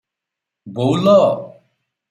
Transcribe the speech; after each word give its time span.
"ବୋଉଲୋ! 0.79 1.19